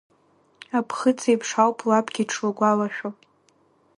Аԥхыӡеиԥш 0.77 1.49
ауп 1.63 1.79
лабгьы 1.89 2.23
дшылгәалашәо. 2.27 3.09